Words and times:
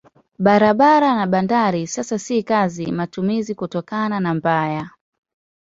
Barabara 0.39 1.15
na 1.15 1.27
bandari 1.27 1.87
sasa 1.87 2.19
si 2.19 2.43
katika 2.43 2.91
matumizi 2.91 3.55
kutokana 3.55 4.19
na 4.19 4.33
mbaya. 4.33 4.89